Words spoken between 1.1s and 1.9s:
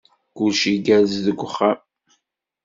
deg uxxam.